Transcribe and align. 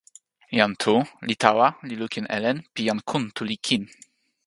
jan 0.59 0.73
Tu 0.83 0.95
li 1.27 1.35
tawa 1.43 1.67
li 1.87 1.95
lukin 2.01 2.25
e 2.35 2.37
len 2.43 2.57
pi 2.73 2.81
jan 2.87 2.99
Kuntuli 3.09 3.55
kin. 3.65 3.83